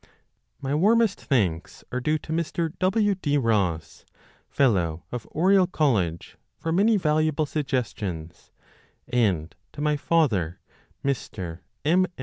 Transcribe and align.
My 0.59 0.73
warmest 0.73 1.21
thanks 1.23 1.83
are 1.91 1.99
due 1.99 2.17
to 2.17 2.31
Mr. 2.33 2.73
W. 2.79 3.13
D. 3.13 3.37
Ross, 3.37 4.03
Fellow 4.49 5.03
of 5.11 5.27
Oriel 5.29 5.67
College, 5.67 6.37
for 6.57 6.71
many 6.71 6.97
valuable 6.97 7.45
suggestions, 7.45 8.49
and 9.07 9.53
to 9.73 9.79
my 9.79 9.97
father, 9.97 10.59
Mr. 11.05 11.59
M. 11.85 12.07